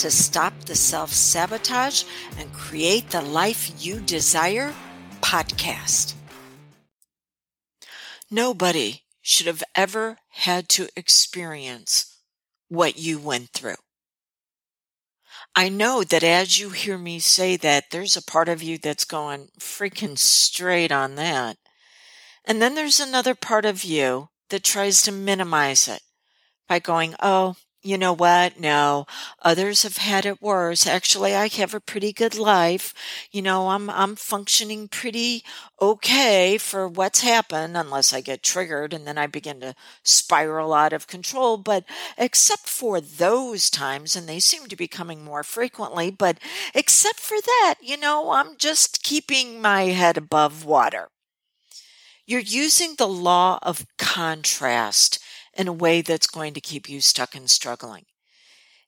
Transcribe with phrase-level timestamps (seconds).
[0.00, 2.04] to Stop the Self Sabotage
[2.38, 4.72] and Create the Life You Desire
[5.20, 6.14] podcast.
[8.30, 12.16] Nobody should have ever had to experience
[12.70, 13.82] what you went through.
[15.54, 19.04] I know that as you hear me say that, there's a part of you that's
[19.04, 21.58] going freaking straight on that.
[22.46, 26.00] And then there's another part of you that tries to minimize it
[26.66, 28.60] by going, oh, you know what?
[28.60, 29.06] No,
[29.40, 30.86] others have had it worse.
[30.86, 32.92] Actually, I have a pretty good life.
[33.30, 35.42] You know, I'm, I'm functioning pretty
[35.80, 40.92] okay for what's happened unless I get triggered and then I begin to spiral out
[40.92, 41.56] of control.
[41.56, 41.84] But
[42.18, 46.38] except for those times, and they seem to be coming more frequently, but
[46.74, 51.08] except for that, you know, I'm just keeping my head above water.
[52.26, 55.18] You're using the law of contrast
[55.54, 58.04] in a way that's going to keep you stuck and struggling.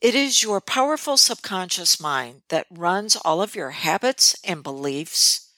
[0.00, 5.50] It is your powerful subconscious mind that runs all of your habits and beliefs,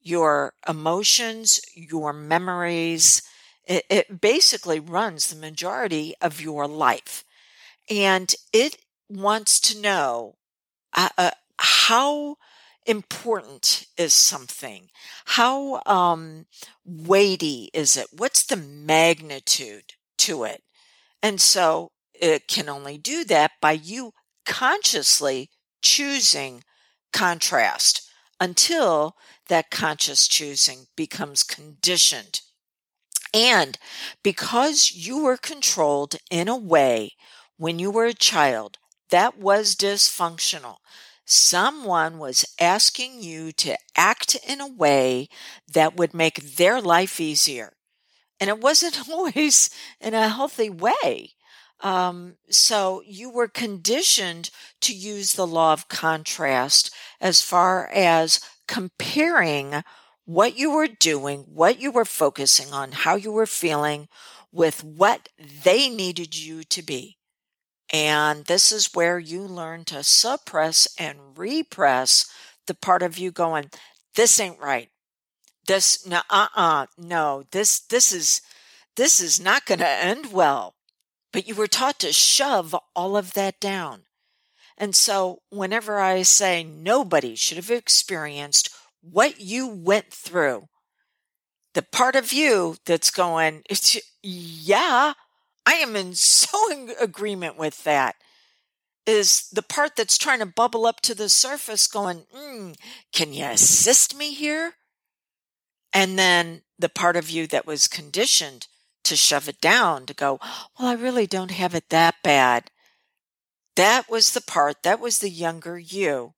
[0.00, 3.22] your emotions, your memories.
[3.66, 7.24] It, it, basically runs the majority of your life.
[7.90, 8.78] And it
[9.10, 10.36] wants to know
[10.94, 12.36] uh, uh, how
[12.86, 14.88] important is something?
[15.26, 16.46] How um,
[16.86, 18.06] weighty is it?
[18.16, 19.92] What's the magnitude
[20.28, 20.62] to it.
[21.22, 24.12] And so it can only do that by you
[24.44, 25.50] consciously
[25.82, 26.62] choosing
[27.12, 29.16] contrast until
[29.48, 32.40] that conscious choosing becomes conditioned.
[33.32, 33.78] And
[34.22, 37.12] because you were controlled in a way
[37.56, 38.78] when you were a child
[39.10, 40.76] that was dysfunctional,
[41.24, 45.28] someone was asking you to act in a way
[45.72, 47.72] that would make their life easier
[48.40, 51.32] and it wasn't always in a healthy way.
[51.80, 54.50] Um, so you were conditioned
[54.80, 59.82] to use the law of contrast as far as comparing
[60.24, 64.08] what you were doing, what you were focusing on, how you were feeling
[64.52, 65.28] with what
[65.64, 67.16] they needed you to be.
[67.92, 72.30] And this is where you learn to suppress and repress
[72.66, 73.70] the part of you going,
[74.14, 74.90] this ain't right
[75.68, 78.40] this no uh-uh no this this is
[78.96, 80.74] this is not going to end well.
[81.32, 84.02] But you were taught to shove all of that down.
[84.76, 88.70] And so whenever i say nobody should have experienced
[89.00, 90.68] what you went through
[91.74, 95.12] the part of you that's going it's yeah
[95.66, 98.16] i am in so in agreement with that
[99.06, 102.74] is the part that's trying to bubble up to the surface going mm,
[103.12, 104.74] can you assist me here
[105.92, 108.68] and then the part of you that was conditioned
[109.04, 110.38] to shove it down, to go,
[110.78, 112.70] well, I really don't have it that bad.
[113.76, 116.34] That was the part, that was the younger you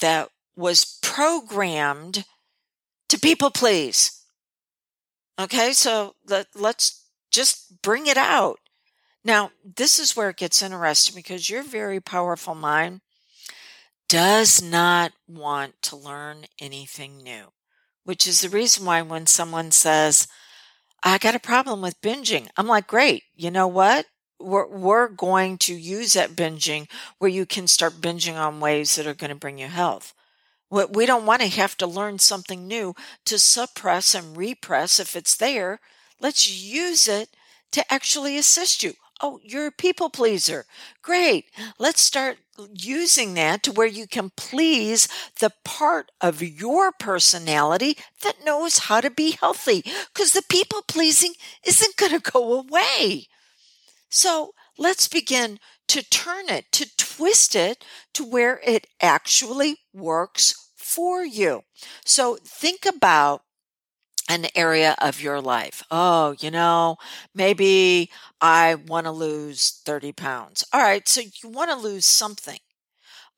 [0.00, 2.24] that was programmed
[3.08, 4.22] to people please.
[5.38, 8.58] Okay, so let, let's just bring it out.
[9.24, 13.00] Now, this is where it gets interesting because your very powerful mind
[14.08, 17.52] does not want to learn anything new
[18.08, 20.26] which is the reason why when someone says,
[21.02, 23.24] I got a problem with binging, I'm like, great.
[23.36, 24.06] You know what?
[24.40, 29.06] We're, we're going to use that binging where you can start binging on ways that
[29.06, 30.14] are going to bring you health.
[30.70, 32.94] We don't want to have to learn something new
[33.26, 35.78] to suppress and repress if it's there.
[36.18, 37.28] Let's use it
[37.72, 38.94] to actually assist you.
[39.20, 40.64] Oh, you're a people pleaser.
[41.02, 41.46] Great.
[41.78, 42.38] Let's start
[42.72, 45.08] using that to where you can please
[45.40, 49.82] the part of your personality that knows how to be healthy
[50.14, 51.32] because the people pleasing
[51.66, 53.26] isn't going to go away.
[54.10, 61.24] So let's begin to turn it, to twist it to where it actually works for
[61.24, 61.62] you.
[62.04, 63.42] So think about
[64.28, 65.82] an area of your life.
[65.90, 66.96] Oh, you know,
[67.34, 68.10] maybe
[68.40, 70.64] I want to lose 30 pounds.
[70.72, 71.06] All right.
[71.08, 72.58] So you want to lose something.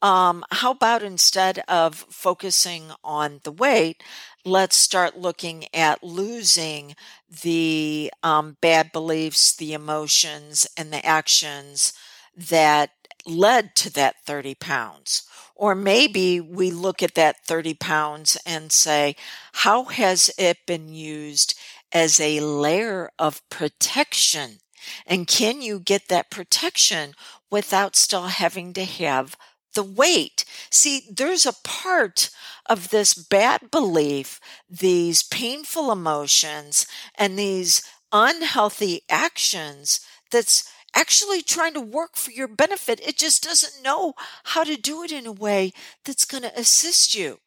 [0.03, 4.03] Um, how about instead of focusing on the weight,
[4.45, 6.95] let's start looking at losing
[7.43, 11.93] the um, bad beliefs, the emotions, and the actions
[12.35, 12.91] that
[13.27, 15.23] led to that 30 pounds.
[15.55, 19.17] Or maybe we look at that 30 pounds and say,
[19.53, 21.55] how has it been used
[21.93, 24.61] as a layer of protection?
[25.07, 27.15] And can you get that protection
[27.51, 29.37] without still having to have
[29.75, 30.45] the weight?
[30.71, 32.31] See, there's a part
[32.67, 36.87] of this bad belief, these painful emotions,
[37.17, 37.83] and these
[38.13, 40.01] unhealthy actions
[40.31, 43.01] that's actually trying to work for your benefit.
[43.01, 44.15] It just doesn't know
[44.45, 45.73] how to do it in a way
[46.05, 47.39] that's going to assist you.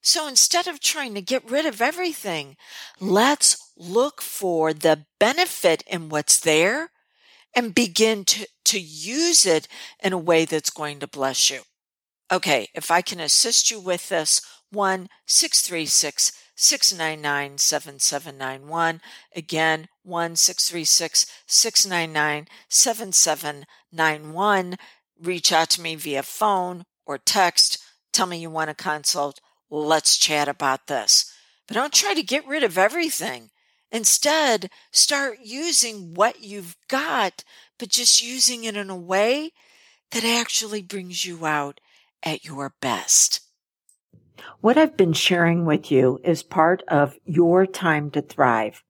[0.00, 2.56] So instead of trying to get rid of everything,
[3.00, 6.90] let's look for the benefit in what's there
[7.54, 9.66] and begin to, to use it
[10.02, 11.60] in a way that's going to bless you.
[12.30, 19.00] Okay, if I can assist you with this, 1 636 699 7791.
[19.34, 24.76] Again, 1 636 699 7791.
[25.22, 27.78] Reach out to me via phone or text.
[28.12, 29.40] Tell me you want a consult.
[29.70, 31.32] Let's chat about this.
[31.68, 33.50] But don't try to get rid of everything.
[33.92, 37.44] Instead, start using what you've got,
[37.78, 39.52] but just using it in a way
[40.10, 41.78] that actually brings you out
[42.24, 43.42] at your best.
[44.60, 48.82] What I've been sharing with you is part of your time to thrive.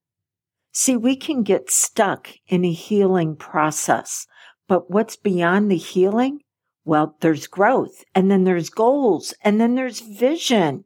[0.73, 4.27] See, we can get stuck in a healing process,
[4.69, 6.41] but what's beyond the healing?
[6.85, 10.85] Well, there's growth and then there's goals and then there's vision.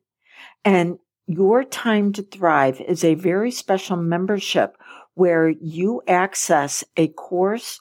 [0.65, 4.77] And your time to thrive is a very special membership
[5.15, 7.81] where you access a course